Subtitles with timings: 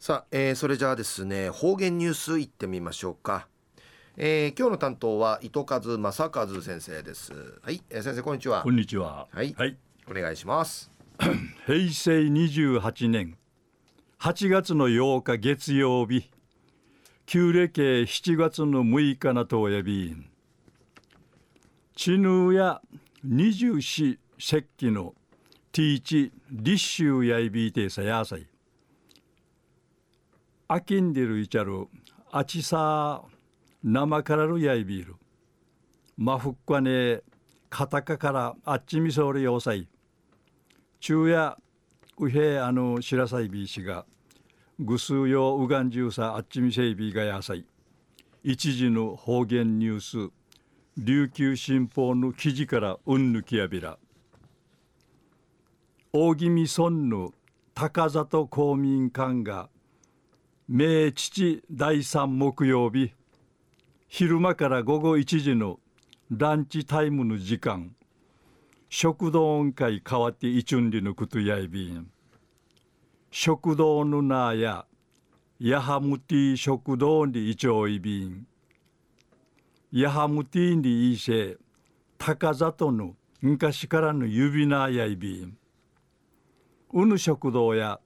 [0.00, 3.48] さあ、えー、それじゃあですね方言ニュースいってみましょうか、
[4.16, 7.34] えー、今日の担当は糸数正和先生です。
[7.62, 8.62] はい、えー、先生こんにちは。
[8.62, 9.28] こんにちは。
[9.30, 9.76] はい、はい、
[10.10, 10.90] お願いします。
[11.66, 13.36] 平成28年。
[14.20, 16.30] 8月の8日月曜日。
[17.26, 20.30] 旧暦7月の6日なとやびん。
[21.94, 22.80] 知ぬや
[23.22, 25.12] 二十四節気の
[25.72, 28.49] ティーチ立秋やいびいてさやさい
[30.72, 31.88] あきんでるいちゃる
[32.30, 33.22] あちさ
[33.82, 35.16] 生からるやいびる
[36.16, 37.22] まふっかね
[37.68, 39.88] かたかからあっちみそうるよさい。
[41.00, 41.56] 昼夜
[42.18, 44.06] うへあのしらさいびしが
[44.78, 47.66] ぐすうようがんじゅうさあっちみせいびがやさい。
[48.44, 50.32] 一時の方言ニュース
[50.96, 53.98] 琉球新報の記事からうんぬきやびら。
[56.12, 57.32] 大宜味村の
[57.74, 59.68] 高里公民館が
[60.72, 63.12] 明父第三木曜日
[64.06, 65.80] 昼間から午後1時の
[66.30, 67.96] ランチタイムの時間。
[68.88, 72.08] 食堂音会変わっていちゅんりのことやいびん。
[73.32, 74.86] 食堂のなや
[75.58, 78.46] ヤハムティ食堂にいちょいびん。
[79.90, 81.56] ヤハムティにいせ
[82.16, 85.58] 高里の昔からの指なやいびん。
[86.92, 87.98] うぬ食堂や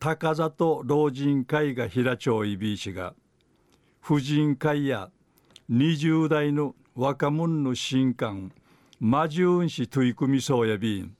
[0.00, 3.14] 高里老人会が平町いびいしが
[4.00, 5.10] 婦人会や
[5.70, 8.52] 20代の若者の新刊
[9.00, 11.16] 魔獣し取り組みそうやびん。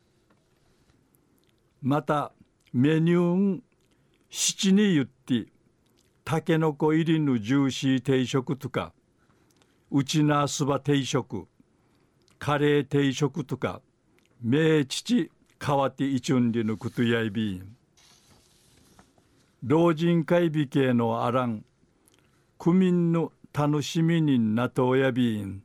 [1.83, 2.33] また
[2.73, 3.63] メニューン
[4.31, 5.47] 七に言って
[6.25, 8.93] たけのこ入りのジューシー定食とか
[9.91, 11.47] うちなすば定食
[12.39, 13.81] カレー定食とか
[14.41, 15.31] 名父
[15.65, 17.78] 変わっていちゅんりのくとやいびん。
[19.65, 21.65] 老人会美系のあらん
[22.59, 25.65] 区民の楽しみになとやびん。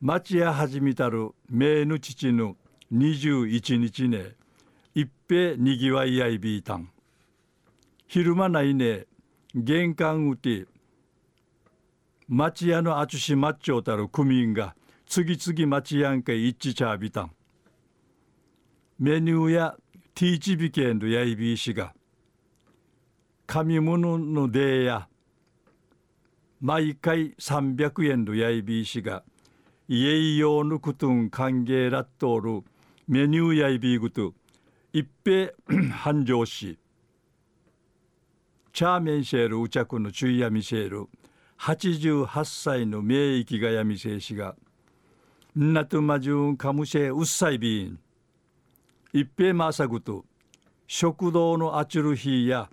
[0.00, 2.56] 町や始めたる名の父の
[2.92, 4.32] 21日ね
[4.92, 6.90] 一平にぎわいやいびいたん。
[8.08, 9.06] 昼間ないね
[9.54, 10.66] 玄関うて
[12.26, 14.74] 町屋のあちしまっちょうたる区民が
[15.06, 17.30] 次々町やんか一致ちゃびたん。
[18.98, 19.76] メニューや
[20.16, 21.92] ティーチビケンドやいびいしが
[23.48, 25.08] 紙物のデーや
[26.60, 29.24] 毎回300円のやいびいしが
[29.88, 32.62] 家用のくとん歓迎らっとおる
[33.08, 34.34] メニューやいびいぐと
[34.92, 35.52] 一平
[35.90, 36.78] 繁盛し
[38.72, 41.06] チャーメンシェールうちゃくの注意やみせる
[41.58, 44.54] 88歳の名域がやみせいしが
[45.58, 47.98] んなとまじゅんかむせうっさいびん
[49.16, 50.24] 一平まさぐと
[50.88, 52.68] 食堂のあちる日や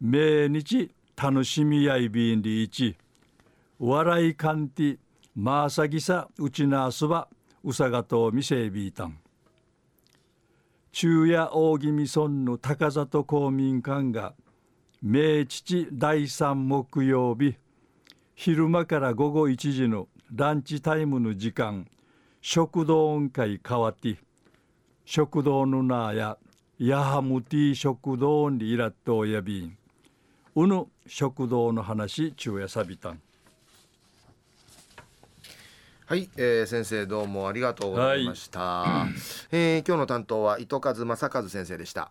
[0.00, 2.96] 命日楽しみやいびんりいち
[3.78, 4.98] 笑いかんて
[5.36, 7.28] まさぎさうちなすば
[7.62, 9.20] うさがとみせいびいたん。
[10.90, 14.34] 中夜大宜味村の高里公民館が
[15.00, 17.54] 明父第三木曜日
[18.34, 21.86] 昼間から午後1時のランチタイムの時間
[22.40, 24.18] 食堂音会変わって
[25.06, 26.38] 食堂の名や
[26.78, 29.76] ヤハムティ食堂にいらっとやびん。
[30.56, 33.20] うぬ食堂の話中やさびたん。
[36.06, 39.10] はい、えー、先生どうもありがとうございました、はい、
[39.52, 42.10] えー、今日の担当は糸数正和先生でした